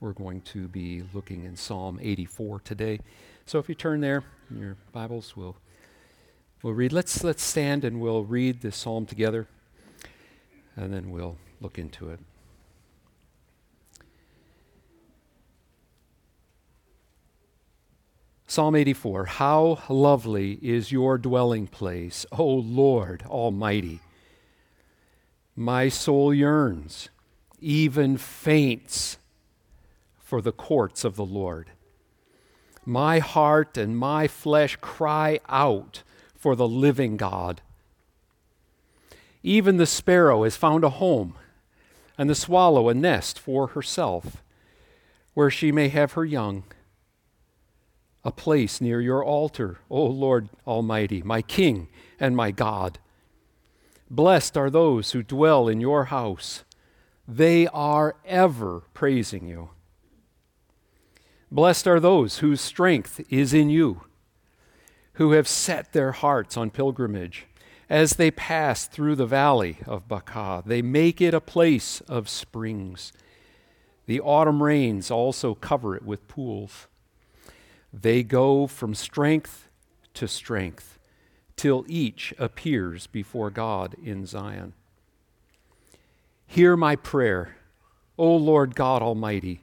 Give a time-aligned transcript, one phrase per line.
[0.00, 3.00] We're going to be looking in Psalm 84 today.
[3.46, 5.56] So if you turn there in your Bibles, we'll,
[6.62, 6.92] we'll read.
[6.92, 9.48] Let's, let's stand and we'll read this psalm together,
[10.76, 12.20] and then we'll look into it.
[18.46, 23.98] Psalm 84 How lovely is your dwelling place, O Lord Almighty!
[25.56, 27.08] My soul yearns,
[27.58, 29.18] even faints
[30.28, 31.70] for the courts of the Lord.
[32.84, 36.02] My heart and my flesh cry out
[36.36, 37.62] for the living God.
[39.42, 41.34] Even the sparrow has found a home,
[42.18, 44.42] and the swallow a nest for herself,
[45.32, 46.64] where she may have her young.
[48.22, 51.88] A place near your altar, O Lord Almighty, my King
[52.20, 52.98] and my God.
[54.10, 56.64] Blessed are those who dwell in your house.
[57.26, 59.70] They are ever praising you.
[61.50, 64.02] Blessed are those whose strength is in you,
[65.14, 67.46] who have set their hearts on pilgrimage.
[67.88, 73.12] As they pass through the valley of Baca, they make it a place of springs.
[74.04, 76.86] The autumn rains also cover it with pools.
[77.92, 79.68] They go from strength
[80.14, 80.98] to strength
[81.56, 84.74] till each appears before God in Zion.
[86.46, 87.56] Hear my prayer,
[88.18, 89.62] O Lord God Almighty.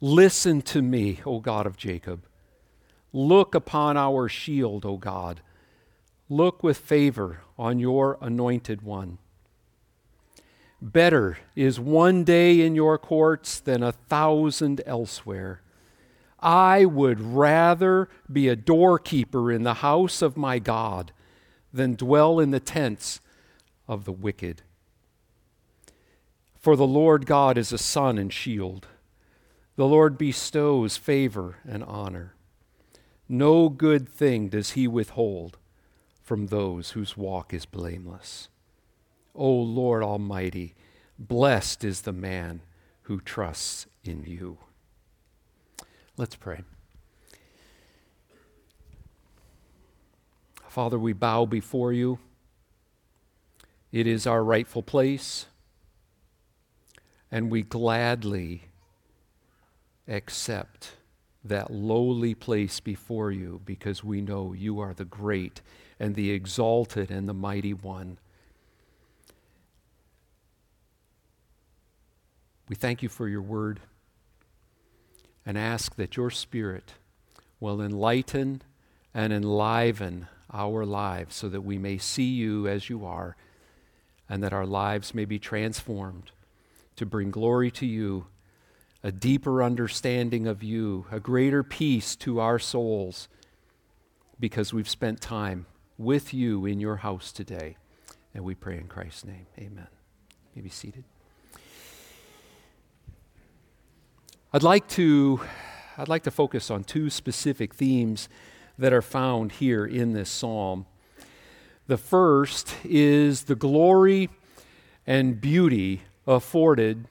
[0.00, 2.26] Listen to me, O God of Jacob.
[3.12, 5.40] Look upon our shield, O God.
[6.28, 9.18] Look with favor on your anointed one.
[10.82, 15.62] Better is one day in your courts than a thousand elsewhere.
[16.40, 21.12] I would rather be a doorkeeper in the house of my God
[21.72, 23.20] than dwell in the tents
[23.88, 24.60] of the wicked.
[26.60, 28.88] For the Lord God is a sun and shield.
[29.76, 32.34] The Lord bestows favor and honor.
[33.28, 35.58] No good thing does he withhold
[36.22, 38.48] from those whose walk is blameless.
[39.34, 40.74] O Lord Almighty,
[41.18, 42.62] blessed is the man
[43.02, 44.58] who trusts in you.
[46.16, 46.62] Let's pray.
[50.68, 52.18] Father, we bow before you.
[53.92, 55.46] It is our rightful place,
[57.30, 58.64] and we gladly
[60.08, 60.92] accept
[61.44, 65.60] that lowly place before you because we know you are the great
[65.98, 68.18] and the exalted and the mighty one.
[72.68, 73.80] We thank you for your word
[75.44, 76.94] and ask that your Spirit
[77.60, 78.62] will enlighten
[79.14, 83.36] and enliven our lives so that we may see you as you are
[84.28, 86.32] and that our lives may be transformed
[86.96, 88.26] to bring glory to you
[89.02, 93.28] a deeper understanding of you, a greater peace to our souls,
[94.40, 95.66] because we've spent time
[95.98, 97.76] with you in your house today.
[98.34, 99.46] And we pray in Christ's name.
[99.58, 99.86] Amen.
[100.54, 101.04] You may be seated.
[104.52, 105.40] I'd like to
[105.98, 108.28] I'd like to focus on two specific themes
[108.78, 110.84] that are found here in this psalm.
[111.86, 114.28] The first is the glory
[115.06, 117.08] and beauty afforded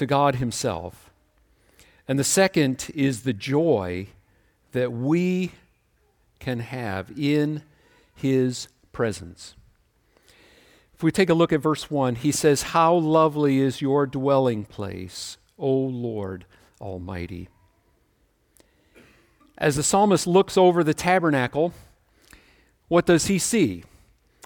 [0.00, 1.10] to God Himself.
[2.08, 4.06] And the second is the joy
[4.72, 5.52] that we
[6.38, 7.62] can have in
[8.14, 9.54] His presence.
[10.94, 14.64] If we take a look at verse 1, he says, How lovely is your dwelling
[14.64, 16.46] place, O Lord
[16.80, 17.50] Almighty.
[19.58, 21.74] As the psalmist looks over the tabernacle,
[22.88, 23.84] what does he see?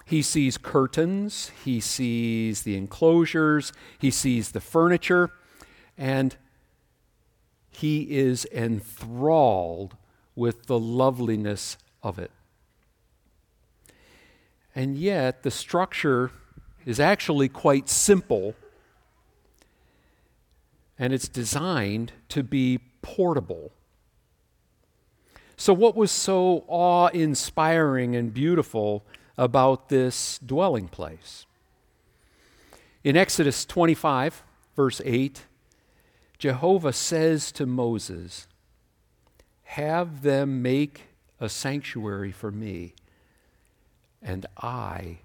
[0.05, 5.31] He sees curtains, he sees the enclosures, he sees the furniture
[5.97, 6.35] and
[7.69, 9.95] he is enthralled
[10.35, 12.31] with the loveliness of it.
[14.73, 16.31] And yet, the structure
[16.85, 18.55] is actually quite simple,
[20.99, 23.71] and it's designed to be portable.
[25.57, 29.05] So, what was so awe inspiring and beautiful
[29.37, 31.45] about this dwelling place?
[33.03, 34.43] In Exodus 25,
[34.75, 35.45] verse 8,
[36.37, 38.47] Jehovah says to Moses,
[39.63, 41.03] Have them make
[41.39, 42.93] a sanctuary for me,
[44.21, 45.19] and I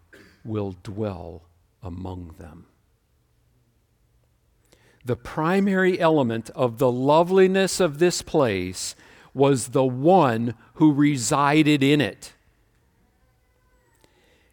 [0.44, 1.42] will dwell
[1.82, 2.66] among them.
[5.04, 8.94] The primary element of the loveliness of this place
[9.32, 12.34] was the one who resided in it.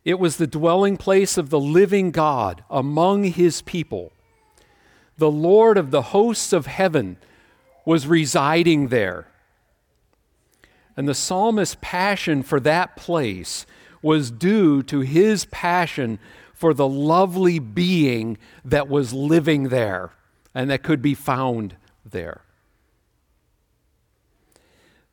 [0.06, 4.13] It was the dwelling place of the living God among his people
[5.18, 7.18] the Lord of the hosts of heaven
[7.86, 9.28] was residing there.
[10.96, 13.66] And the psalmist's passion for that place
[14.02, 16.19] was due to his passion
[16.54, 20.12] for the lovely being that was living there
[20.56, 22.42] and that could be found there.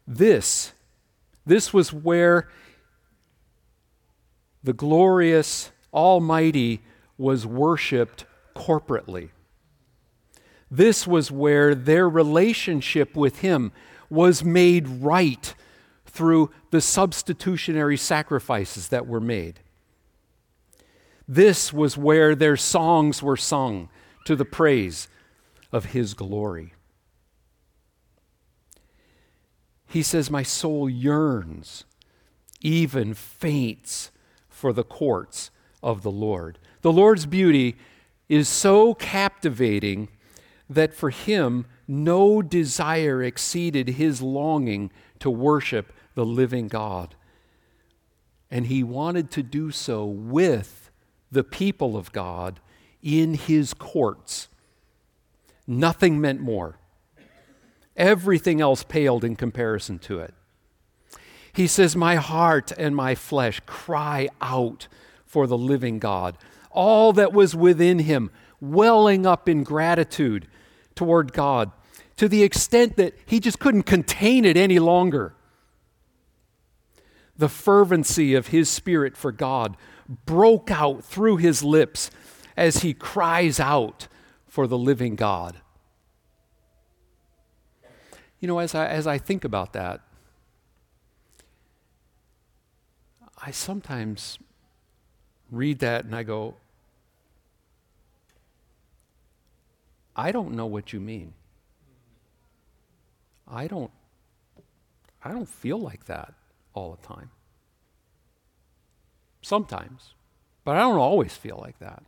[0.06, 0.72] This,
[1.46, 2.48] this was where
[4.62, 6.80] the glorious Almighty
[7.18, 8.24] was worshiped
[8.56, 9.30] corporately.
[10.76, 13.70] This was where their relationship with Him
[14.10, 15.54] was made right
[16.04, 19.60] through the substitutionary sacrifices that were made.
[21.28, 23.88] This was where their songs were sung
[24.24, 25.06] to the praise
[25.70, 26.74] of His glory.
[29.86, 31.84] He says, My soul yearns,
[32.60, 34.10] even faints
[34.48, 35.52] for the courts
[35.84, 36.58] of the Lord.
[36.80, 37.76] The Lord's beauty
[38.28, 40.08] is so captivating
[40.68, 47.14] that for him, no desire exceeded his longing to worship the living God.
[48.50, 50.90] And he wanted to do so with
[51.30, 52.60] the people of God
[53.02, 54.48] in his courts.
[55.66, 56.78] Nothing meant more.
[57.96, 60.34] Everything else paled in comparison to it.
[61.52, 64.88] He says, My heart and my flesh cry out
[65.24, 66.36] for the living God.
[66.70, 68.30] All that was within him
[68.60, 70.48] welling up in gratitude
[70.94, 71.72] toward God
[72.16, 75.34] to the extent that he just couldn't contain it any longer.
[77.36, 79.76] The fervency of his spirit for God
[80.26, 82.10] broke out through his lips
[82.56, 84.06] as he cries out
[84.46, 85.56] for the living God.
[88.38, 90.02] You know, as I, as I think about that,
[93.44, 94.38] I sometimes
[95.50, 96.56] read that and I go,
[100.16, 101.34] I don't know what you mean.
[103.48, 103.90] I don't
[105.22, 106.34] I don't feel like that
[106.74, 107.30] all the time.
[109.40, 110.14] Sometimes,
[110.64, 112.02] but I don't always feel like that.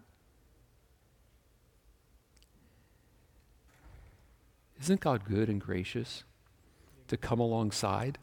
[4.80, 6.24] Isn't God good and gracious
[7.08, 8.18] to come alongside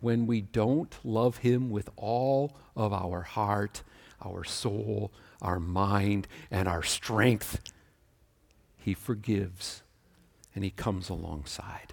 [0.00, 3.82] when we don't love Him with all of our heart,
[4.24, 7.60] our soul, our mind, and our strength?
[8.88, 9.82] He forgives
[10.54, 11.92] and He comes alongside.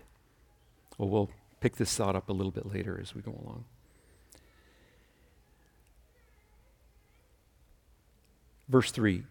[0.97, 3.65] Well, we'll pick this thought up a little bit later as we go along.
[8.69, 9.24] Verse 3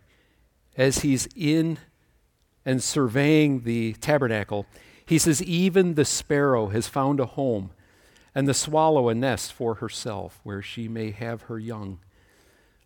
[0.76, 1.78] As he's in
[2.66, 4.66] and surveying the tabernacle,
[5.06, 7.70] he says, Even the sparrow has found a home,
[8.34, 12.00] and the swallow a nest for herself, where she may have her young.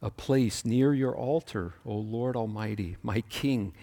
[0.01, 3.75] A place near your altar, O Lord Almighty, my King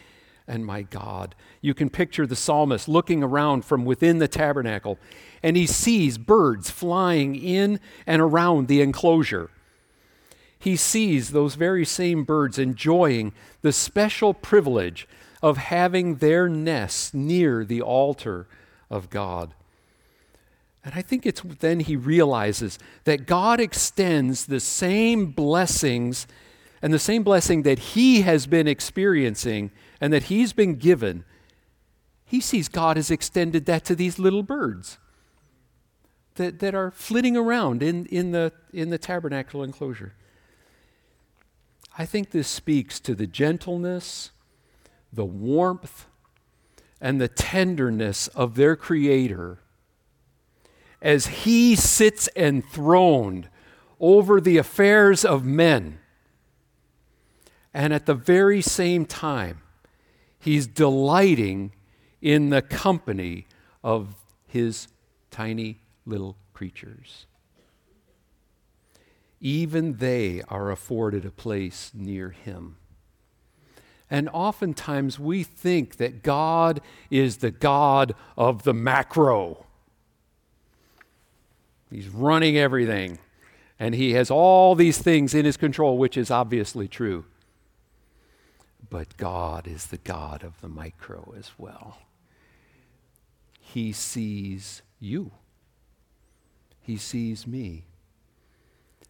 [0.48, 1.36] and my God.
[1.62, 5.00] You can picture the psalmist looking around from within the tabernacle,
[5.42, 9.50] and he sees birds flying in and around the enclosure.
[10.58, 15.08] He sees those very same birds enjoying the special privilege
[15.42, 18.48] of having their nests near the altar
[18.90, 19.54] of God.
[20.84, 26.28] And I think it's then he realizes that God extends the same blessings
[26.82, 31.24] and the same blessing that he has been experiencing and that he's been given,
[32.26, 34.98] he sees God has extended that to these little birds
[36.36, 40.14] that, that are flitting around in, in, the, in the tabernacle enclosure.
[41.98, 44.32] I think this speaks to the gentleness,
[45.14, 46.08] the warmth,
[47.00, 49.60] and the tenderness of their Creator
[51.02, 53.48] as He sits enthroned
[54.00, 56.00] over the affairs of men.
[57.74, 59.62] And at the very same time,
[60.46, 61.72] He's delighting
[62.22, 63.48] in the company
[63.84, 64.14] of
[64.48, 64.88] his
[65.32, 67.26] tiny little creatures.
[69.42, 72.78] Even they are afforded a place near him.
[74.08, 79.66] And oftentimes we think that God is the God of the macro.
[81.90, 83.18] He's running everything,
[83.80, 87.26] and he has all these things in his control, which is obviously true.
[88.90, 91.98] But God is the God of the micro as well.
[93.60, 95.32] He sees you,
[96.82, 97.86] He sees me.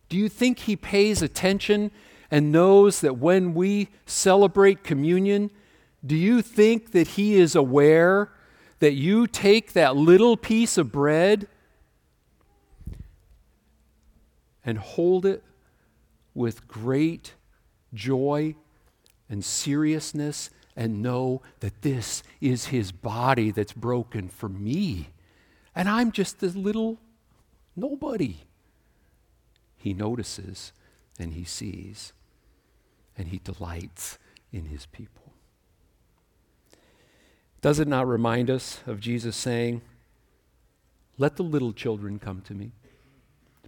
[0.07, 1.91] Do you think He pays attention
[2.31, 5.51] and knows that when we celebrate communion,
[6.05, 8.31] do you think that He is aware
[8.79, 11.47] that you take that little piece of bread
[14.65, 15.43] and hold it
[16.33, 17.33] with great
[17.93, 18.55] joy
[19.29, 25.09] and seriousness and know that this is his body that's broken for me.
[25.75, 26.99] And I'm just a little
[27.75, 28.37] nobody.
[29.77, 30.73] He notices
[31.19, 32.13] and he sees
[33.17, 34.17] and he delights
[34.51, 35.33] in his people.
[37.61, 39.81] Does it not remind us of Jesus saying,
[41.17, 42.71] Let the little children come to me?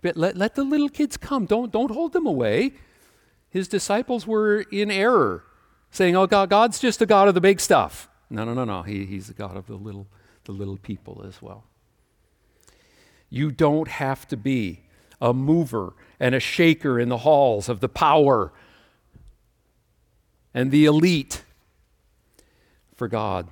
[0.04, 1.46] Let, let the little kids come.
[1.46, 2.74] Don't, don't hold them away.
[3.50, 5.44] His disciples were in error,
[5.98, 8.08] saying, Oh, God, God's just the God of the big stuff.
[8.30, 8.84] No, no, no, no.
[8.84, 10.08] He, he's the God of the little,
[10.46, 11.66] the little people as well.
[13.30, 14.84] You don't have to be
[15.20, 18.54] a mover and a shaker in the halls of the power
[20.54, 21.44] and the elite
[22.96, 23.48] for God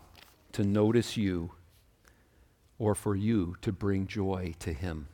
[0.53, 1.51] to notice you
[2.79, 5.07] or for you to bring joy to Him.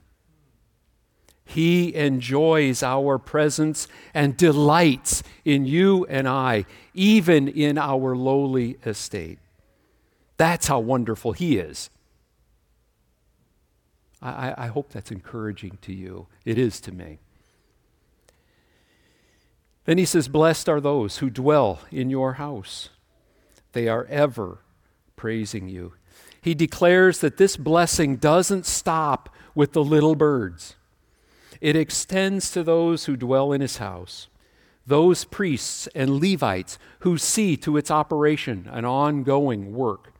[1.46, 9.40] He enjoys our presence and delights in you and I, even in our lowly estate.
[10.38, 11.90] That's how wonderful He is.
[14.22, 16.28] I, I, hope that's encouraging to you.
[16.46, 17.20] It is to me.
[19.86, 22.90] Then he says, Blessed are those who dwell in your house.
[23.74, 24.60] They are ever
[25.16, 25.94] praising you.
[26.42, 30.76] He declares that this blessing doesn't stop with the little birds,
[31.62, 34.28] it extends to those who dwell in his house,
[34.86, 40.12] those priests and Levites who see to its operation an ongoing work.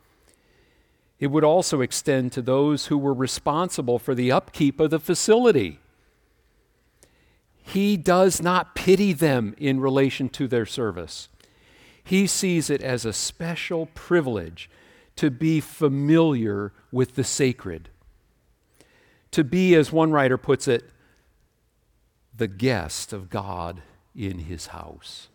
[1.20, 5.80] It would also extend to those who were responsible for the upkeep of the facility.
[7.64, 11.30] He does not pity them in relation to their service.
[12.04, 14.70] He sees it as a special privilege
[15.16, 17.90] to be familiar with the sacred.
[19.32, 20.90] To be, as one writer puts it,
[22.42, 23.84] the guest of God
[24.16, 25.28] in his house,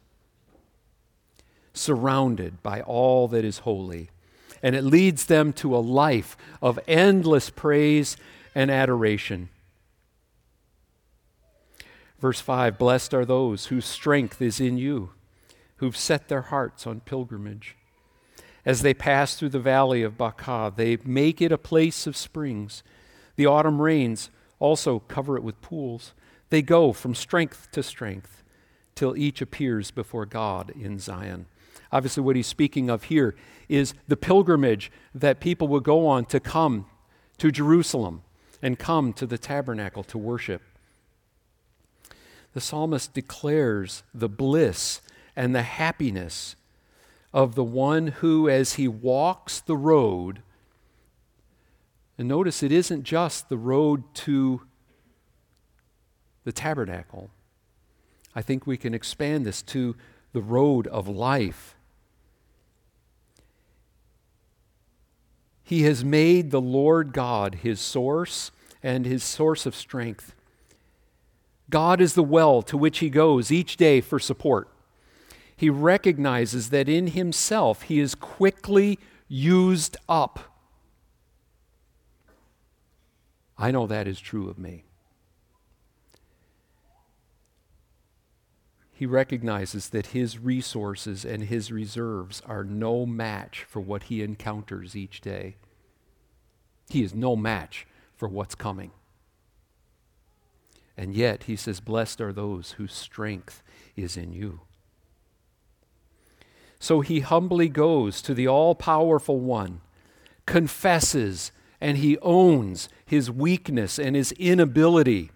[1.72, 4.10] surrounded by all that is holy.
[4.60, 8.16] And it leads them to a life of endless praise
[8.56, 9.50] and adoration.
[12.18, 15.10] Verse 5 Blessed are those whose strength is in you,
[15.76, 17.76] who've set their hearts on pilgrimage.
[18.64, 22.82] As they pass through the valley of Baca, they make it a place of springs.
[23.36, 26.12] The autumn rains also cover it with pools.
[26.50, 28.42] They go from strength to strength
[28.94, 31.46] till each appears before God in Zion.
[31.92, 33.34] Obviously, what he's speaking of here
[33.68, 36.86] is the pilgrimage that people will go on to come
[37.38, 38.22] to Jerusalem
[38.62, 40.62] and come to the tabernacle to worship
[42.56, 45.02] the psalmist declares the bliss
[45.36, 46.56] and the happiness
[47.30, 50.40] of the one who, as he walks the road,
[52.16, 54.62] and notice it isn't just the road to
[56.46, 57.28] the tabernacle.
[58.32, 59.96] I think we can expand this to
[60.32, 61.74] the road of life.
[65.64, 70.36] He has made the Lord God his source and his source of strength.
[71.68, 74.68] God is the well to which he goes each day for support.
[75.56, 80.38] He recognizes that in himself he is quickly used up.
[83.58, 84.85] I know that is true of me.
[88.96, 94.96] He recognizes that his resources and his reserves are no match for what he encounters
[94.96, 95.56] each day.
[96.88, 98.92] He is no match for what's coming.
[100.96, 103.62] And yet, he says, Blessed are those whose strength
[103.96, 104.60] is in you.
[106.78, 109.82] So he humbly goes to the all powerful one,
[110.46, 115.32] confesses, and he owns his weakness and his inability.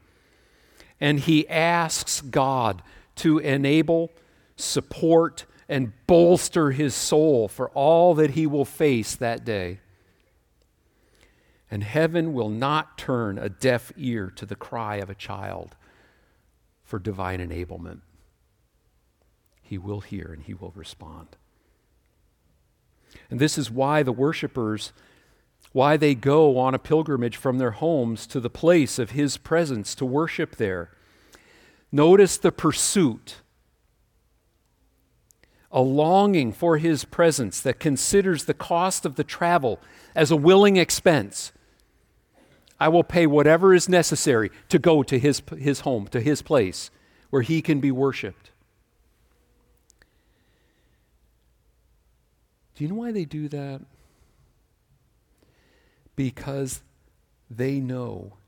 [0.99, 2.83] And he asks God
[3.20, 4.10] to enable,
[4.56, 9.80] support, and bolster his soul for all that he will face that day.
[11.70, 15.76] And heaven will not turn a deaf ear to the cry of a child
[16.82, 18.00] for divine enablement.
[19.62, 21.36] He will hear and he will respond.
[23.30, 24.92] And this is why the worshipers
[25.72, 29.94] why they go on a pilgrimage from their homes to the place of his presence
[29.94, 30.90] to worship there.
[31.92, 33.37] Notice the pursuit,
[35.73, 39.80] a longing for his presence that considers the cost of the travel
[40.14, 41.52] as a willing expense
[42.80, 46.90] I will pay whatever is necessary to go to his, his home, to his place,
[47.28, 48.50] where he can be worshiped.
[52.75, 53.82] Do you know why they do that?
[56.16, 56.80] Because
[57.50, 58.38] they know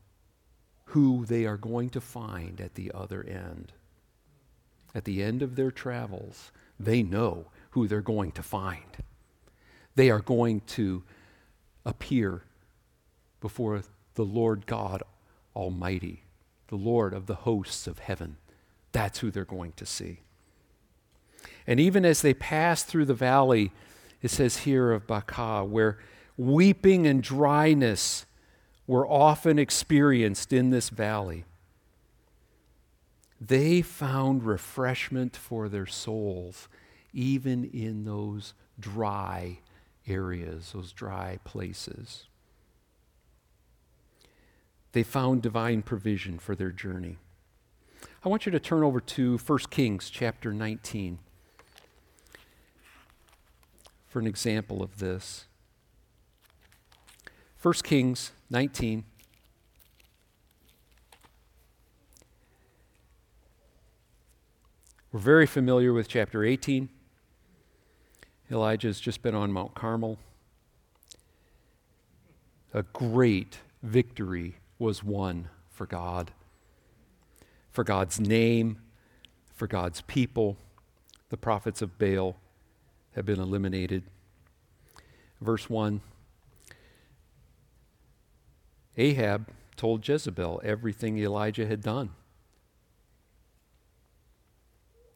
[0.93, 3.71] who they are going to find at the other end.
[4.93, 8.97] At the end of their travels, they know who they're going to find.
[9.95, 11.01] They are going to
[11.83, 12.43] appear
[13.41, 13.81] before
[14.13, 15.01] the Lord God
[15.55, 16.25] Almighty,
[16.67, 18.37] the Lord of the hosts of heaven.
[18.91, 20.19] That's who they're going to see.
[21.65, 23.71] And even as they pass through the valley,
[24.21, 25.97] it says here of Baca, where
[26.37, 28.27] weeping and dryness
[28.87, 31.45] were often experienced in this valley,
[33.39, 36.67] they found refreshment for their souls,
[37.13, 39.59] even in those dry
[40.07, 42.25] areas, those dry places.
[44.93, 47.17] They found divine provision for their journey.
[48.23, 51.19] I want you to turn over to 1 Kings chapter 19
[54.07, 55.47] for an example of this.
[57.61, 59.03] 1 Kings 19.
[65.11, 66.87] We're very familiar with chapter 18.
[68.49, 70.17] Elijah has just been on Mount Carmel.
[72.73, 76.31] A great victory was won for God
[77.73, 78.77] for God's name,
[79.55, 80.57] for God's people.
[81.29, 82.37] The prophets of Baal
[83.15, 84.03] have been eliminated.
[85.41, 86.01] Verse 1
[88.97, 92.11] Ahab told Jezebel everything Elijah had done.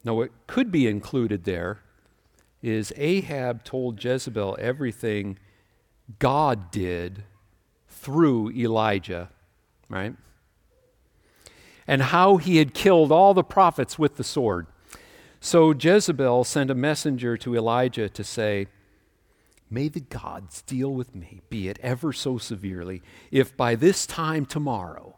[0.04, 1.80] Now, what could be included there
[2.62, 5.38] is Ahab told Jezebel everything
[6.20, 7.24] God did
[7.88, 9.30] through Elijah,
[9.90, 10.16] right?
[11.88, 14.68] and how he had killed all the prophets with the sword.
[15.40, 18.68] So Jezebel sent a messenger to Elijah to say,
[19.70, 24.46] May the gods deal with me, be it ever so severely, if by this time
[24.46, 25.18] tomorrow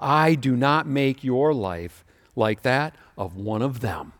[0.00, 2.04] I do not make your life
[2.34, 4.12] like that of one of them.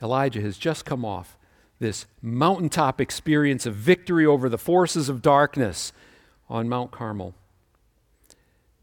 [0.00, 1.36] Elijah has just come off
[1.80, 5.92] this mountaintop experience of victory over the forces of darkness
[6.48, 7.34] on Mount Carmel.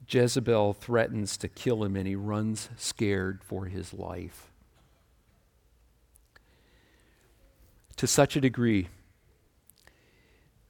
[0.08, 4.52] Jezebel threatens to kill him and he runs scared for his life.
[7.98, 8.90] To such a degree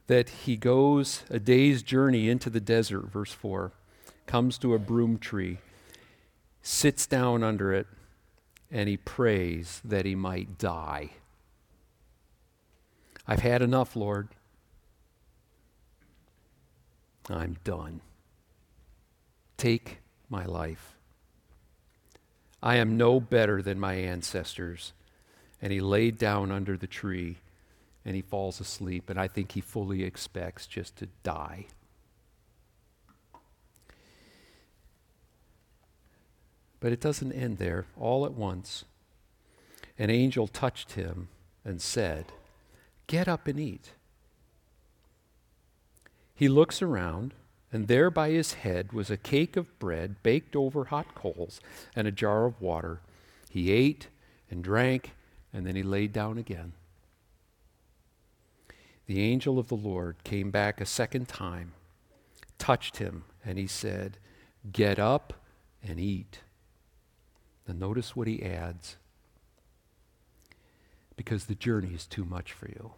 [0.06, 3.72] that he goes a day's journey into the desert, verse 4,
[4.26, 5.58] comes to a broom tree,
[6.62, 7.86] sits down under it,
[8.70, 11.10] and he prays that he might die.
[13.26, 14.28] I've had enough, Lord.
[17.28, 18.00] I'm done.
[19.56, 20.96] Take my life.
[22.62, 24.92] I am no better than my ancestors.
[25.62, 27.36] And he laid down under the tree
[28.04, 29.08] and he falls asleep.
[29.08, 31.66] And I think he fully expects just to die.
[36.80, 37.86] But it doesn't end there.
[37.98, 38.84] All at once,
[39.98, 41.28] an angel touched him
[41.64, 42.26] and said,
[43.06, 43.92] Get up and eat.
[46.34, 47.32] He looks around,
[47.72, 51.60] and there by his head was a cake of bread baked over hot coals
[51.94, 53.00] and a jar of water.
[53.50, 54.08] He ate
[54.50, 55.12] and drank,
[55.52, 56.72] and then he laid down again.
[59.06, 61.72] The angel of the Lord came back a second time,
[62.58, 64.18] touched him, and he said,
[64.72, 65.32] Get up
[65.82, 66.40] and eat.
[67.66, 68.96] Then notice what he adds
[71.16, 72.92] because the journey is too much for you.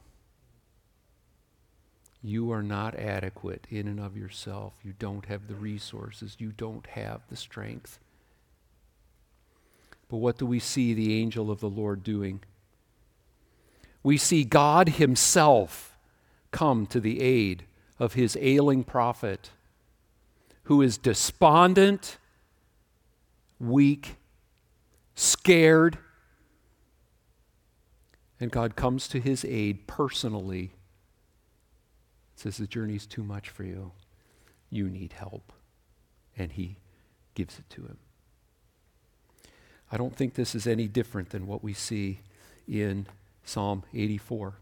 [2.23, 4.75] You are not adequate in and of yourself.
[4.83, 6.37] You don't have the resources.
[6.39, 7.99] You don't have the strength.
[10.09, 12.41] But what do we see the angel of the Lord doing?
[14.03, 15.97] We see God Himself
[16.51, 17.65] come to the aid
[17.99, 19.51] of His ailing prophet
[20.69, 22.19] who is despondent,
[23.59, 24.17] weak,
[25.15, 25.97] scared,
[28.39, 30.73] and God comes to his aid personally.
[32.39, 33.93] Says, The journey's too much for you.
[34.71, 35.53] You need help.
[36.37, 36.77] And he
[37.35, 37.99] gives it to him.
[39.91, 42.21] I don't think this is any different than what we see
[42.69, 43.07] in
[43.45, 44.55] Psalm 84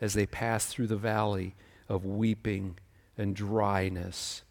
[0.00, 1.54] as they pass through the valley
[1.88, 2.76] of weeping
[3.16, 4.42] and dryness.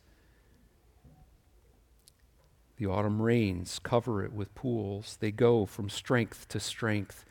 [2.77, 5.17] The autumn rains cover it with pools.
[5.19, 7.25] They go from strength to strength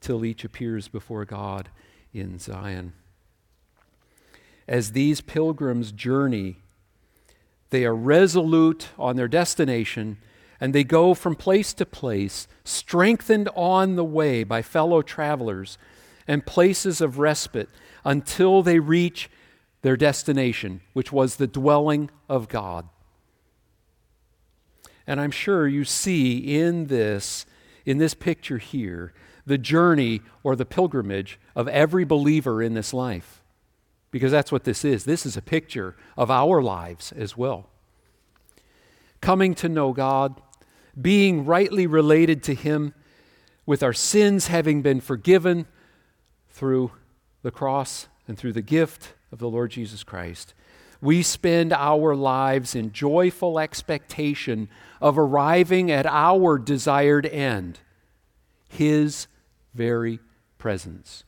[0.00, 1.70] till each appears before God
[2.12, 2.92] in Zion.
[4.68, 6.56] As these pilgrims journey,
[7.70, 10.18] they are resolute on their destination
[10.60, 15.76] and they go from place to place, strengthened on the way by fellow travelers
[16.26, 17.68] and places of respite
[18.04, 19.30] until they reach
[19.82, 22.88] their destination, which was the dwelling of God.
[25.06, 27.46] And I'm sure you see in this,
[27.84, 29.12] in this picture here,
[29.44, 33.42] the journey or the pilgrimage of every believer in this life.
[34.16, 35.04] Because that's what this is.
[35.04, 37.68] This is a picture of our lives as well.
[39.20, 40.40] Coming to know God,
[40.98, 42.94] being rightly related to Him,
[43.66, 45.66] with our sins having been forgiven
[46.48, 46.92] through
[47.42, 50.54] the cross and through the gift of the Lord Jesus Christ.
[51.02, 57.80] We spend our lives in joyful expectation of arriving at our desired end,
[58.66, 59.26] His
[59.74, 60.20] very
[60.56, 61.24] presence.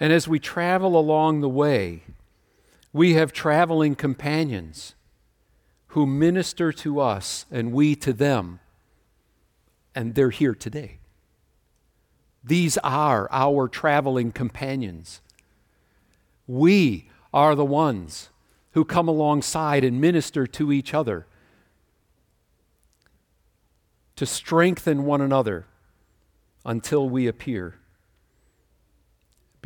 [0.00, 2.02] And as we travel along the way,
[2.92, 4.94] we have traveling companions
[5.88, 8.60] who minister to us and we to them,
[9.94, 10.98] and they're here today.
[12.44, 15.20] These are our traveling companions.
[16.46, 18.30] We are the ones
[18.72, 21.26] who come alongside and minister to each other
[24.16, 25.66] to strengthen one another
[26.64, 27.78] until we appear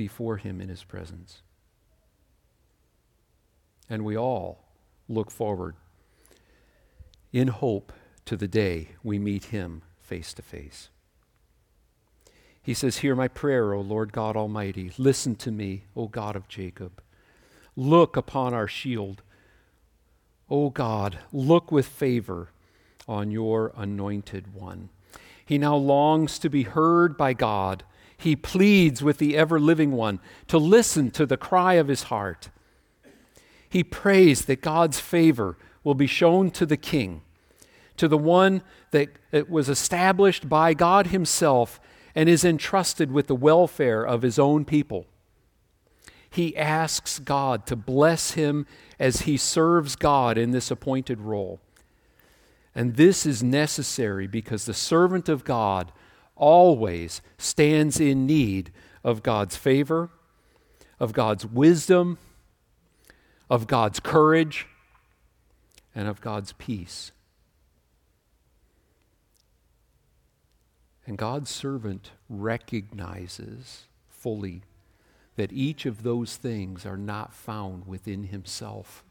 [0.02, 1.42] before Him in His presence.
[3.88, 4.64] And we all
[5.08, 5.76] look forward
[7.32, 7.92] in hope
[8.24, 10.88] to the day we meet Him face to face.
[12.60, 14.90] He says, Hear my prayer, O Lord God Almighty.
[14.98, 17.00] Listen to me, O God of Jacob.
[17.76, 19.22] Look upon our shield.
[20.50, 22.48] O God, look with favor
[23.06, 24.88] on your anointed one.
[25.46, 27.84] He now longs to be heard by God.
[28.22, 32.50] He pleads with the ever living one to listen to the cry of his heart.
[33.68, 37.22] He prays that God's favor will be shown to the king,
[37.96, 39.08] to the one that,
[39.48, 41.80] was established by God himself
[42.14, 45.06] and is entrusted with the welfare of his own people.
[46.30, 48.66] He asks God to bless him
[49.00, 51.61] as he serves God in this appointed role.
[52.72, 55.90] And this is necessary because the servant of God
[56.36, 58.72] always stands in need
[59.04, 60.10] of God's favor,
[60.98, 62.18] of God's wisdom,
[63.50, 64.66] of God's courage,
[65.94, 67.12] and of God's peace.
[71.06, 74.62] And God's servant recognizes fully
[75.36, 79.02] that each of those things are not found within himself.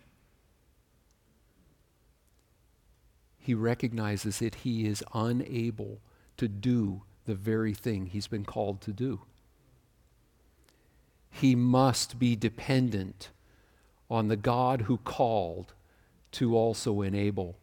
[3.38, 6.00] He recognizes that he is unable
[6.38, 7.02] to do
[7.32, 9.22] the very thing he's been called to do.
[11.30, 13.30] He must be dependent
[14.10, 15.72] on the God who called
[16.34, 17.56] to also enable.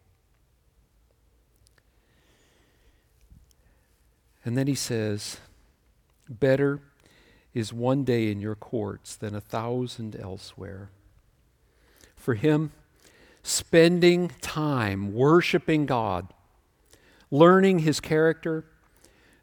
[4.43, 5.37] And then he says,
[6.31, 6.81] Better
[7.53, 10.89] is one day in your courts than a thousand elsewhere.
[12.17, 12.73] For him,
[13.43, 16.29] spending time worshiping God,
[17.31, 18.65] learning his character,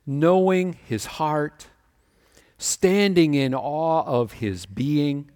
[0.05, 1.67] knowing his heart,
[2.57, 5.29] standing in awe of his being,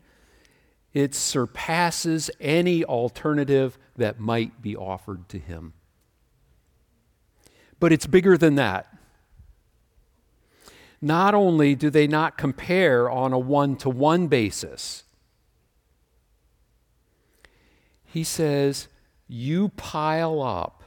[0.93, 5.73] it surpasses any alternative that might be offered to him.
[7.79, 8.99] But it's bigger than that
[11.01, 15.03] not only do they not compare on a one to one basis,
[18.05, 18.88] he says,
[19.27, 20.84] you pile up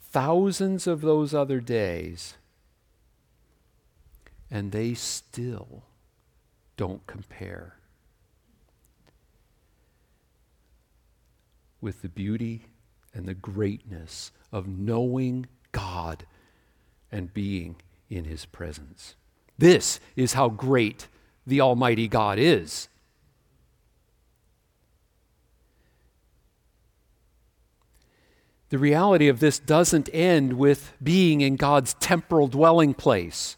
[0.00, 2.37] thousands of those other days,
[4.50, 5.84] and they still
[6.76, 7.74] don't compare
[11.80, 12.66] with the beauty
[13.14, 16.24] and the greatness of knowing God
[17.10, 17.76] and being
[18.08, 19.14] in His presence.
[19.56, 21.08] This is how great
[21.46, 22.88] the Almighty God is.
[28.70, 33.56] The reality of this doesn't end with being in God's temporal dwelling place,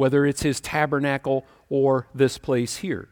[0.00, 3.10] whether it's his tabernacle or this place here.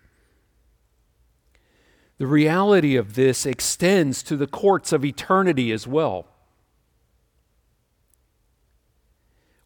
[2.16, 6.28] The reality of this extends to the courts of eternity as well.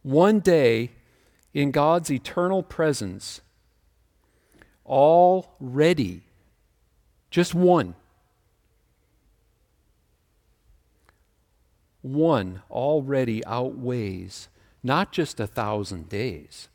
[0.03, 0.91] One day,
[1.55, 3.41] in God's eternal presence
[4.85, 6.23] already,
[7.31, 7.95] just one,
[12.01, 14.49] one already outweighs
[14.83, 16.69] not just a thousand days,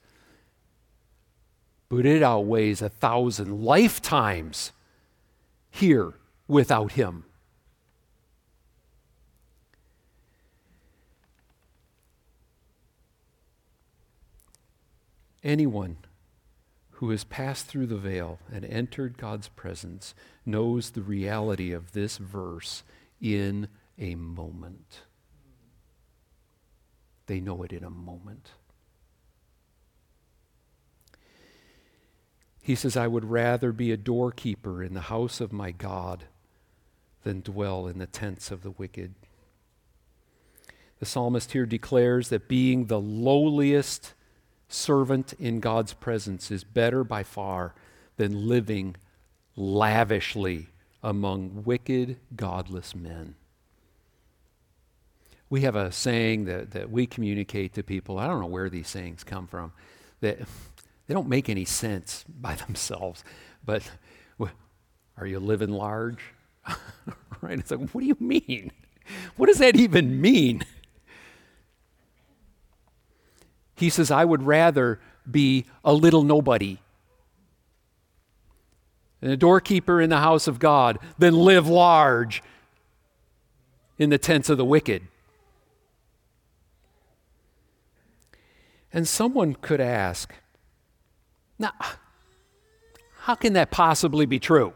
[1.90, 4.72] but it outweighs a thousand lifetimes
[5.70, 6.14] here
[6.48, 7.24] without Him.
[15.44, 15.98] Anyone
[16.92, 22.18] who has passed through the veil and entered God's presence knows the reality of this
[22.18, 22.84] verse
[23.22, 23.68] in
[24.00, 25.04] a moment.
[27.28, 28.50] They know it in a moment.
[32.68, 36.26] He says, I would rather be a doorkeeper in the house of my God
[37.24, 39.16] than dwell in the tents of the wicked.
[41.00, 44.14] The psalmist here declares that being the lowliest
[44.68, 47.74] servant in God's presence is better by far
[48.18, 48.98] than living
[49.56, 50.68] lavishly
[51.02, 53.36] among wicked, godless men.
[55.50, 58.20] We have a saying that, that we communicate to people.
[58.20, 59.72] I don't know where these sayings come from.
[60.20, 60.40] That
[61.08, 63.24] they don't make any sense by themselves.
[63.66, 63.90] But
[65.18, 66.20] are you living large?
[67.42, 67.60] right?
[67.60, 68.72] It's like, what do you mean?
[69.36, 70.64] What does that even mean?
[73.76, 76.80] He says, I would rather be a little nobody
[79.22, 82.44] and a doorkeeper in the house of God than live large
[83.98, 85.04] in the tents of the wicked.
[88.94, 90.34] And someone could ask,
[91.60, 91.72] now,
[93.22, 94.74] how can that possibly be true?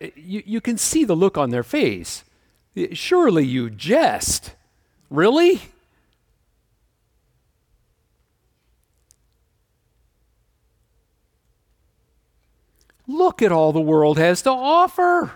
[0.00, 2.24] You, you can see the look on their face.
[2.92, 4.54] Surely you jest.
[5.10, 5.60] Really?
[13.06, 15.32] Look at all the world has to offer.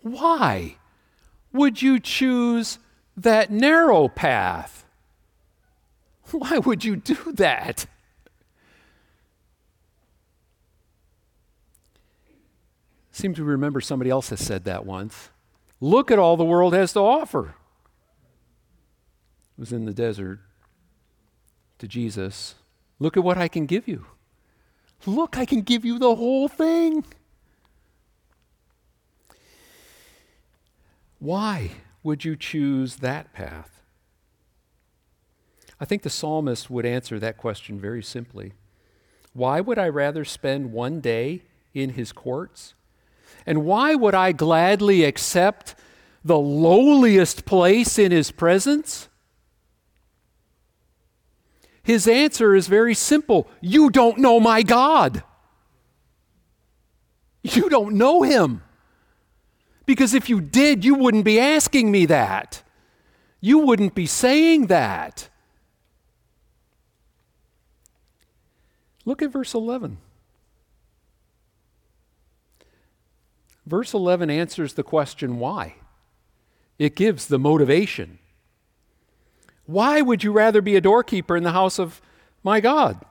[0.00, 0.76] Why
[1.52, 2.78] would you choose
[3.22, 4.84] that narrow path?
[6.30, 7.86] Why would you do that?
[13.10, 15.30] Seem to remember somebody else has said that once.
[15.80, 17.54] Look at all the world has to offer.
[19.56, 20.40] It was in the desert
[21.78, 22.54] to Jesus.
[22.98, 24.06] Look at what I can give you.
[25.06, 27.04] Look, I can give you the whole thing.
[31.18, 33.82] Why would you choose that path?
[35.80, 38.52] I think the psalmist would answer that question very simply.
[39.32, 41.42] Why would I rather spend one day
[41.74, 42.74] in his courts
[43.46, 45.74] and why would I gladly accept
[46.24, 49.08] the lowliest place in his presence?
[51.82, 55.22] His answer is very simple You don't know my God.
[57.42, 58.62] You don't know him.
[59.88, 62.62] Because if you did, you wouldn't be asking me that.
[63.40, 65.30] You wouldn't be saying that.
[69.06, 69.96] Look at verse 11.
[73.64, 75.76] Verse 11 answers the question why.
[76.78, 78.18] It gives the motivation.
[79.64, 82.02] Why would you rather be a doorkeeper in the house of
[82.44, 83.02] my God?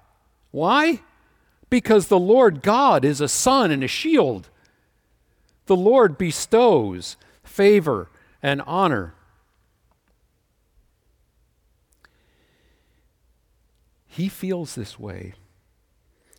[0.51, 1.01] Why?
[1.71, 4.49] Because the Lord God is a sun and a shield.
[5.67, 8.09] The Lord bestows favor
[8.41, 9.13] and honor.
[14.07, 15.33] He feels this way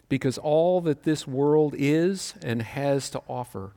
[0.08, 3.72] because all that this world is and has to offer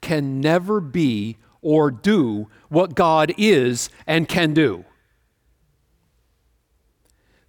[0.00, 4.84] can never be or do what God is and can do.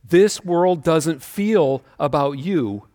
[0.04, 2.88] This world doesn't feel about you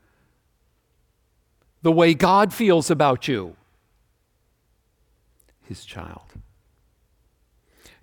[1.82, 3.56] the way God feels about you,
[5.68, 6.32] his child.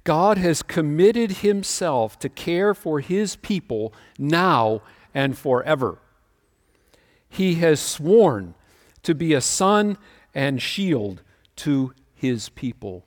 [0.03, 4.81] God has committed himself to care for his people now
[5.13, 5.97] and forever.
[7.27, 8.53] He has sworn
[9.01, 9.97] to be a sun
[10.33, 11.21] and shield
[11.57, 13.03] to his people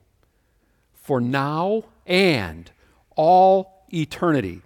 [0.93, 2.71] for now and
[3.15, 4.63] all eternity.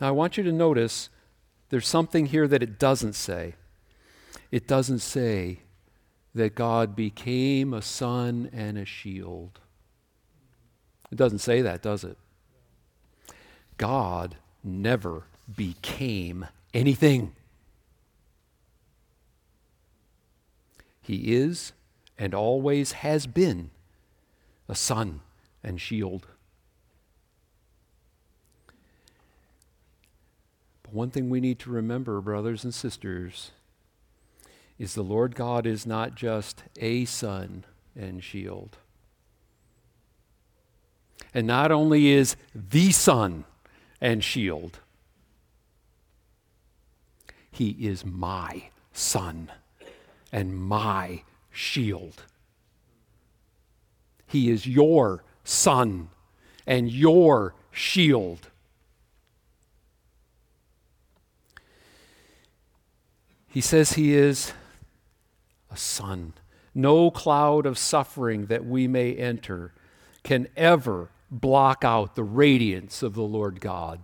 [0.00, 1.10] Now, I want you to notice
[1.68, 3.54] there's something here that it doesn't say.
[4.50, 5.60] It doesn't say
[6.34, 9.60] that God became a sun and a shield.
[11.10, 12.18] It doesn't say that, does it?
[13.76, 15.24] God never
[15.56, 17.32] became anything.
[21.00, 21.72] He is
[22.18, 23.70] and always has been
[24.68, 25.20] a sun
[25.64, 26.26] and shield.
[30.82, 33.52] But one thing we need to remember, brothers and sisters,
[34.78, 37.64] is the Lord God is not just a sun
[37.96, 38.78] and shield.
[41.34, 43.44] And not only is the sun
[44.00, 44.78] and shield,
[47.50, 49.50] he is my sun
[50.30, 52.22] and my shield.
[54.26, 56.10] He is your sun
[56.66, 58.48] and your shield.
[63.48, 64.52] He says he is
[65.70, 66.34] a sun.
[66.74, 69.72] no cloud of suffering that we may enter
[70.22, 74.02] can ever block out the radiance of the Lord God.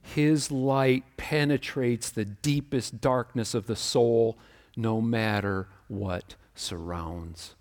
[0.00, 4.36] His light penetrates the deepest darkness of the soul,
[4.76, 7.54] no matter what surrounds.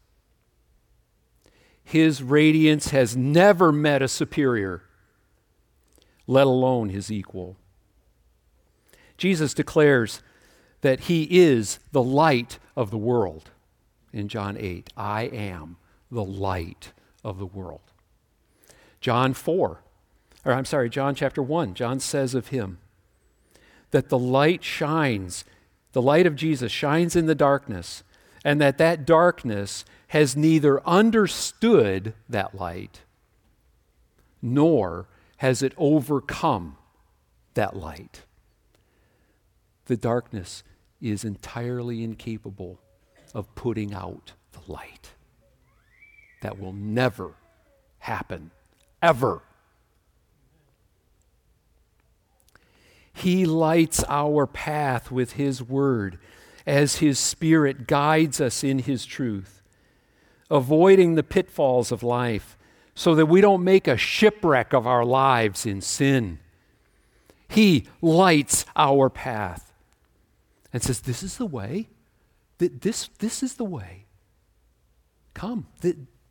[1.84, 4.82] His radiance has never met a superior,
[6.25, 7.58] let alone his equal.
[9.17, 10.21] Jesus declares
[10.82, 13.52] that he is the light of the world
[14.12, 14.89] in John 8.
[14.98, 15.78] I am
[16.12, 16.91] the light
[17.24, 17.82] of the world.
[19.00, 19.82] John 4,
[20.46, 22.80] or I'm sorry, John chapter 1, John says of him
[23.91, 25.44] that the light shines,
[25.91, 28.04] the light of Jesus shines in the darkness,
[28.44, 33.02] and that that darkness has neither understood that light
[34.41, 36.78] nor has it overcome
[37.54, 38.22] that light.
[39.86, 40.63] The darkness
[41.02, 42.80] is entirely incapable
[43.34, 45.12] of putting out the light.
[46.42, 47.34] That will never
[48.00, 48.52] happen,
[49.02, 49.42] ever.
[53.14, 56.18] He lights our path with His Word
[56.66, 59.62] as His Spirit guides us in His truth,
[60.50, 62.58] avoiding the pitfalls of life
[62.96, 66.40] so that we don't make a shipwreck of our lives in sin.
[67.48, 69.71] He lights our path
[70.74, 71.90] and says, This is the way.
[72.58, 74.06] This, this is the way.
[75.34, 75.68] Come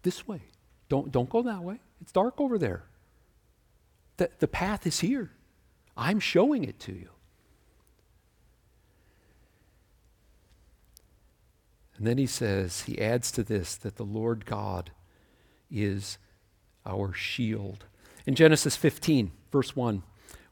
[0.02, 0.42] this way.
[0.88, 1.80] Don't, don't go that way.
[2.00, 2.84] It's dark over there.
[4.16, 5.32] The, the path is here.
[5.96, 7.10] I'm showing it to you.
[11.96, 14.90] And then he says, he adds to this that the Lord God
[15.70, 16.16] is
[16.86, 17.84] our shield.
[18.24, 20.02] In Genesis 15, verse 1,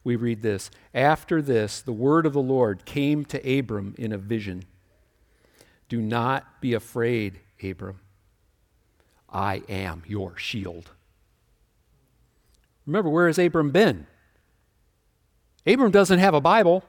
[0.03, 4.17] we read this After this, the word of the Lord came to Abram in a
[4.17, 4.63] vision.
[5.87, 7.99] Do not be afraid, Abram.
[9.29, 10.91] I am your shield.
[12.85, 14.07] Remember, where has Abram been?
[15.65, 16.83] Abram doesn't have a Bible.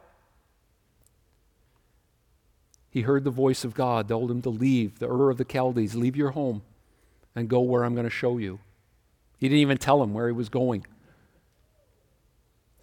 [2.91, 5.95] He heard the voice of God, told him to leave the Ur of the Chaldees,
[5.95, 6.63] leave your home,
[7.35, 8.59] and go where I'm going to show you.
[9.39, 10.85] He didn't even tell him where he was going.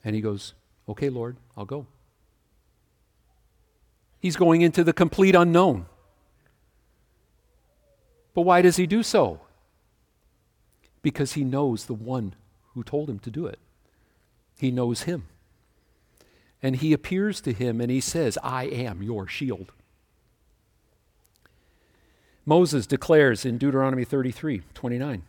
[0.08, 0.54] And he goes,
[0.88, 1.86] Okay, Lord, I'll go.
[4.22, 5.86] He's going into the complete unknown.
[8.34, 9.41] But why does he do so?
[11.02, 12.36] Because he knows the one
[12.74, 13.60] who told him to do it.
[14.58, 15.26] He knows him.
[16.63, 19.74] And he appears to him and he says, I am your shield.
[22.46, 25.24] Moses declares in Deuteronomy 33 29,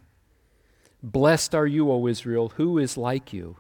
[1.03, 3.57] Blessed are you, O Israel, who is like you?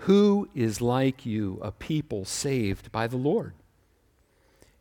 [0.00, 3.54] Who is like you, a people saved by the Lord?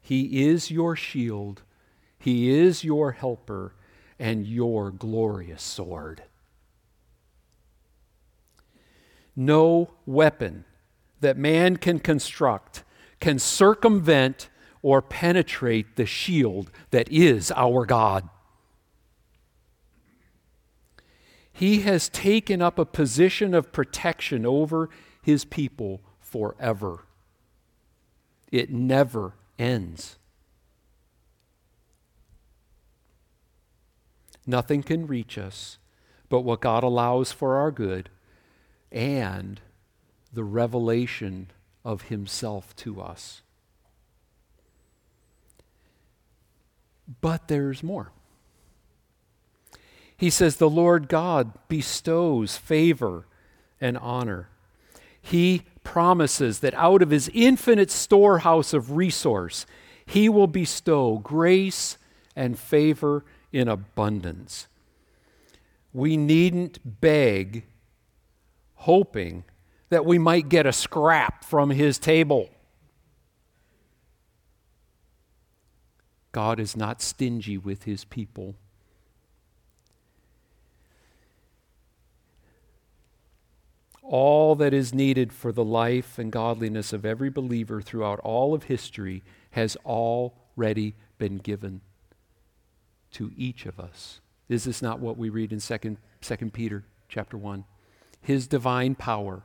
[0.02, 1.64] He is your shield,
[2.20, 3.74] He is your helper,
[4.20, 6.24] and your glorious sword.
[9.36, 10.66] No weapon
[11.22, 12.84] that man can construct
[13.20, 14.50] can circumvent
[14.82, 18.30] or penetrate the shield that is our God.
[21.52, 24.90] He has taken up a position of protection over
[25.26, 27.06] his people forever.
[28.52, 30.18] It never ends.
[34.46, 35.80] Nothing can reach us
[36.30, 38.12] but what God allows for our good
[38.92, 39.60] and
[40.32, 41.50] the revelation
[41.84, 43.42] of Himself to us.
[47.20, 48.12] But there's more.
[50.16, 53.26] He says, The Lord God bestows favor
[53.82, 54.50] and honor.
[55.26, 59.66] He promises that out of His infinite storehouse of resource,
[60.06, 61.98] He will bestow grace
[62.36, 64.68] and favor in abundance.
[65.94, 67.66] We needn't beg,
[68.76, 69.46] hoping
[69.90, 72.50] that we might get a scrap from his table.
[76.32, 78.56] God is not stingy with his people.
[84.08, 88.64] All that is needed for the life and godliness of every believer throughout all of
[88.64, 91.82] history has already been given
[93.14, 94.22] to each of us.
[94.48, 97.64] Is this not what we read in 2, 2 Peter chapter 1?
[98.22, 99.42] His divine power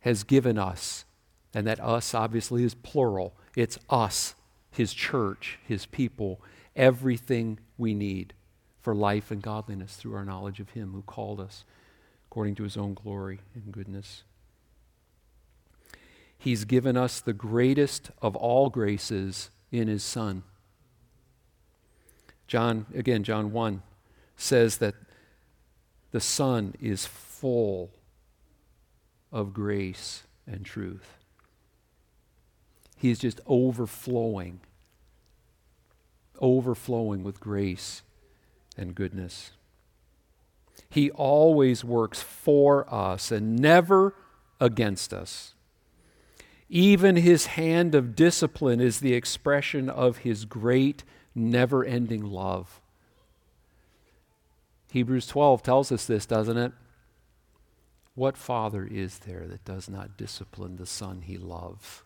[0.00, 1.06] has given us,
[1.54, 3.34] and that us obviously is plural.
[3.56, 4.34] It's us,
[4.70, 6.40] His church, His people,
[6.76, 8.34] everything we need
[8.80, 11.64] for life and godliness through our knowledge of Him who called us
[12.30, 14.22] according to His own glory and goodness.
[16.38, 20.44] He's given us the greatest of all graces in his Son.
[22.46, 23.82] John, again, John 1
[24.36, 24.94] says that
[26.12, 27.90] the Son is full
[29.32, 31.18] of grace and truth.
[32.96, 34.60] He is just overflowing,
[36.40, 38.02] overflowing with grace
[38.76, 39.50] and goodness.
[40.90, 44.14] He always works for us and never
[44.60, 45.54] against us.
[46.68, 52.80] Even his hand of discipline is the expression of his great, never ending love.
[54.92, 56.72] Hebrews 12 tells us this, doesn't it?
[58.14, 62.02] What father is there that does not discipline the son he loves?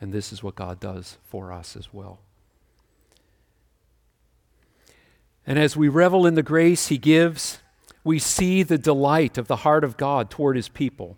[0.00, 2.20] And this is what God does for us as well.
[5.46, 7.58] And as we revel in the grace he gives,
[8.02, 11.16] we see the delight of the heart of God toward his people.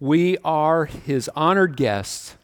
[0.00, 2.36] We are his honored guests,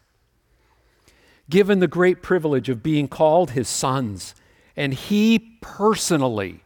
[1.49, 4.33] given the great privilege of being called his sons,
[4.75, 6.63] and he personally,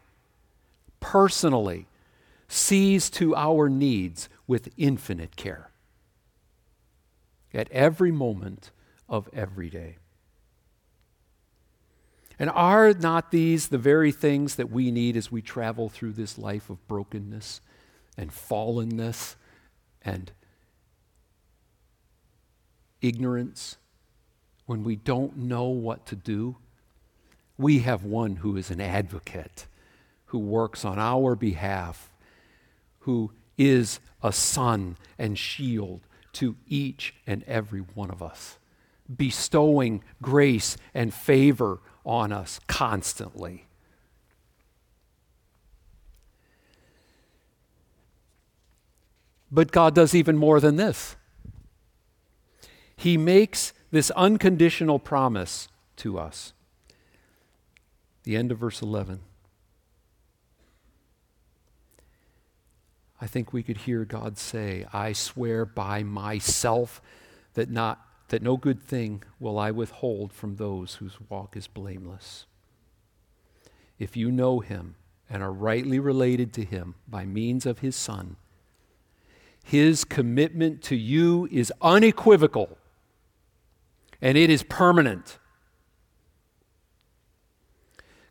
[1.00, 1.88] personally
[2.48, 5.72] sees to our needs with infinite care
[7.54, 8.72] at every moment
[9.10, 9.96] of every day.
[12.38, 16.38] And are not these the very things that we need as we travel through this
[16.38, 17.62] life of brokenness
[18.18, 19.36] and fallenness
[20.02, 20.32] and
[23.02, 23.78] ignorance?
[24.66, 26.58] When we don't know what to do,
[27.58, 29.68] we have one who is an advocate,
[30.26, 32.12] who works on our behalf,
[33.00, 36.02] who is a sun and shield
[36.34, 38.58] to each and every one of us,
[39.16, 43.66] bestowing grace and favor on us constantly.
[49.52, 51.16] But God does even more than this.
[52.98, 56.54] He makes this unconditional promise to us.
[58.24, 59.22] The end of verse 11.
[63.22, 67.02] I think we could hear God say, I swear by myself
[67.54, 72.46] that not that no good thing will I withhold from those whose walk is blameless.
[74.00, 74.96] If you know him
[75.30, 78.36] and are rightly related to him by means of his Son,
[79.64, 82.78] his commitment to you is unequivocal
[84.22, 85.38] and it is permanent.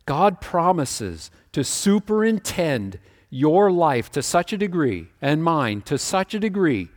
[0.05, 6.39] God promises to superintend your life to such a degree, and mine to such a
[6.39, 6.89] degree,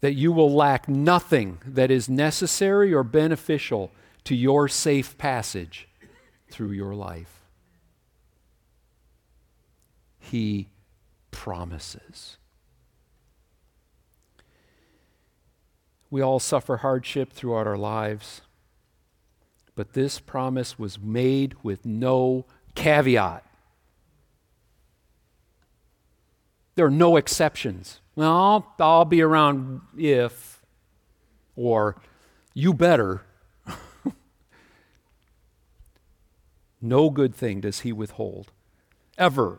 [0.00, 3.90] that you will lack nothing that is necessary or beneficial
[4.24, 5.88] to your safe passage
[6.50, 7.40] through your life.
[10.18, 10.68] He
[11.30, 12.36] promises.
[16.10, 18.42] We all suffer hardship throughout our lives,
[19.74, 23.47] but this promise was made with no caveat.
[26.78, 28.00] There are no exceptions.
[28.14, 30.62] Well, I'll be around if,
[31.56, 31.96] or
[32.54, 33.22] you better.
[36.80, 38.52] no good thing does he withhold,
[39.18, 39.58] ever,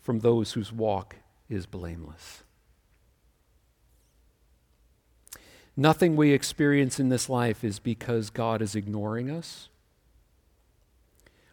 [0.00, 1.16] from those whose walk
[1.50, 2.44] is blameless.
[5.76, 9.68] Nothing we experience in this life is because God is ignoring us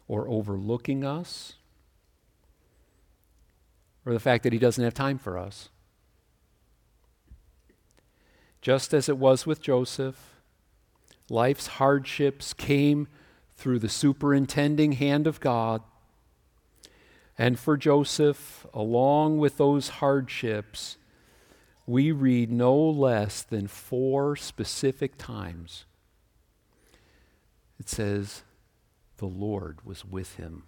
[0.08, 1.56] or overlooking us
[4.06, 5.70] or the fact that He doesn't have time for us.
[8.62, 10.42] Just as it was with Joseph,
[11.30, 13.08] life's hardships came
[13.56, 15.82] through the superintending hand of God.
[17.38, 20.98] And for Joseph, along with those hardships,
[21.86, 25.86] we read no less than four specific times.
[27.80, 28.44] It says,
[29.18, 30.64] the Lord was with him.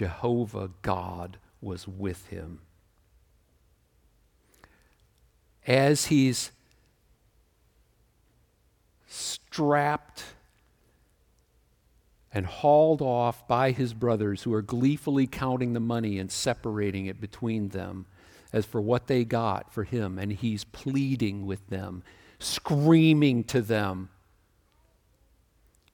[0.00, 2.60] Jehovah God was with him.
[5.66, 6.52] As he's
[9.06, 10.24] strapped
[12.32, 17.20] and hauled off by his brothers who are gleefully counting the money and separating it
[17.20, 18.06] between them
[18.54, 22.02] as for what they got for him, and he's pleading with them,
[22.38, 24.08] screaming to them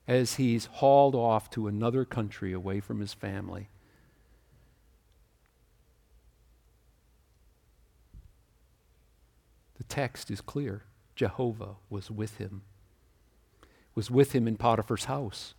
[0.07, 3.67] as he's hauled off to another country away from his family.
[9.77, 10.83] The text is clear.
[11.15, 12.61] Jehovah was with him.
[13.95, 15.53] Was with him in Potiphar's house.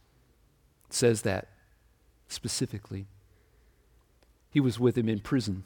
[0.86, 1.48] It says that
[2.28, 3.06] specifically.
[4.50, 5.64] He was with him in prison.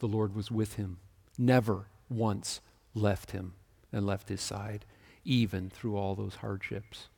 [0.00, 0.98] The Lord was with him.
[1.38, 2.60] Never once
[2.94, 3.54] left him
[3.92, 4.84] and left his side,
[5.24, 7.08] even through all those hardships.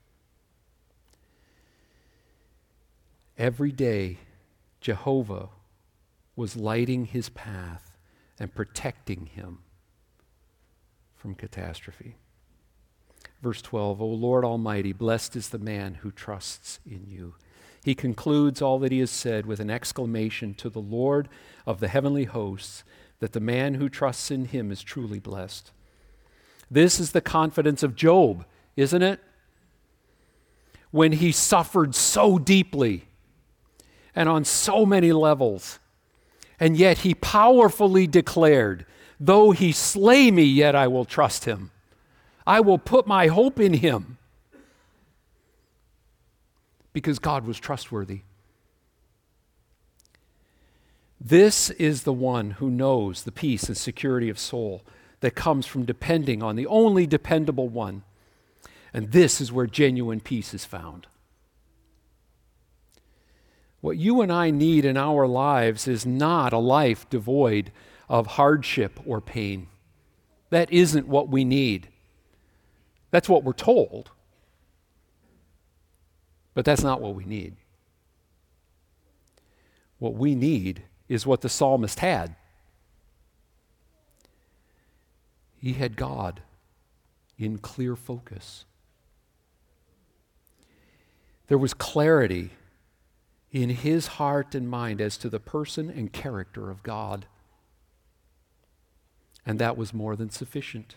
[3.37, 4.19] Every day,
[4.81, 5.49] Jehovah
[6.37, 7.97] was lighting his path
[8.39, 9.61] and protecting him
[11.25, 12.17] from catastrophe.
[13.41, 17.37] Verse 12, O Lord Almighty, blessed is the man who trusts in you.
[17.83, 21.31] He concludes all that he has said with an exclamation to the Lord
[21.65, 22.85] of the heavenly hosts
[23.21, 25.73] that the man who trusts in him is truly blessed.
[26.71, 28.45] This is the confidence of Job,
[28.77, 29.19] isn't it?
[30.91, 33.05] When he suffered so deeply
[34.15, 35.79] and on so many levels,
[36.61, 38.85] and yet he powerfully declared,
[39.21, 41.71] Though he slay me, yet I will trust him.
[42.47, 44.19] I will put my hope in him.
[46.93, 48.23] Because God was trustworthy.
[51.21, 54.83] This is the one who knows the peace and security of soul
[55.21, 58.03] that comes from depending on the only dependable one.
[58.93, 61.07] And this is where genuine peace is found.
[63.81, 67.73] What you and I need in our lives is not a life devoid
[68.09, 69.69] of hardship or pain.
[70.51, 71.89] That isn't what we need.
[73.11, 74.11] That's what we're told.
[76.55, 77.57] But that's not what we need.
[79.99, 82.37] What we need is what the psalmist had.
[85.59, 86.43] He had God
[87.39, 88.65] in clear focus.
[91.49, 92.51] There was clarity
[93.51, 97.27] in his heart and mind as to the person and character of God.
[99.47, 100.97] And that was more than sufficient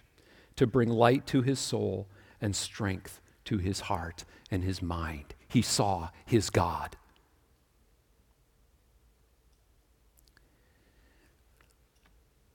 [0.56, 2.08] to bring light to his soul
[2.42, 5.36] and strength to his heart and his mind.
[5.48, 6.98] He saw his God.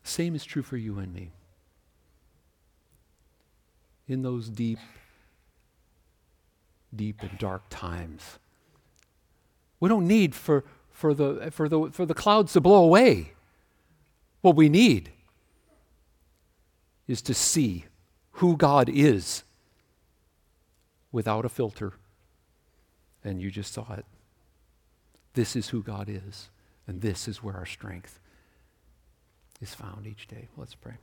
[0.03, 1.31] Same is true for you and me.
[4.09, 4.79] In those deep,
[6.95, 8.39] deep and dark times,
[9.81, 13.33] we don't need for, for, the, for, the, for the clouds to blow away.
[14.43, 15.13] What we need
[17.13, 17.85] is to see
[18.33, 19.45] who God is
[21.13, 21.93] without a filter.
[23.23, 24.07] And you just saw it.
[25.35, 26.49] This is who God is,
[26.87, 28.19] and this is where our strength
[29.61, 30.49] is found each day.
[30.57, 30.95] Let's pray.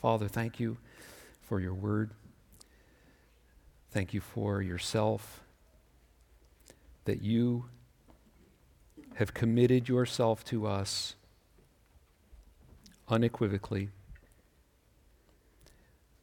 [0.00, 0.76] Father, thank you
[1.40, 2.10] for your word.
[3.90, 5.42] Thank you for yourself,
[7.06, 7.64] that you
[9.14, 11.14] have committed yourself to us
[13.08, 13.88] unequivocally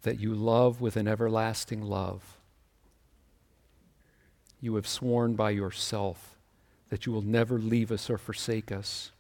[0.04, 2.38] that you love with an everlasting love.
[4.60, 6.38] You have sworn by yourself
[6.90, 9.12] that you will never leave us or forsake us.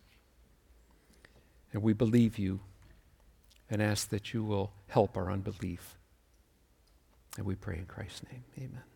[1.73, 2.59] And we believe you
[3.69, 5.97] and ask that you will help our unbelief.
[7.37, 8.43] And we pray in Christ's name.
[8.57, 8.90] Amen.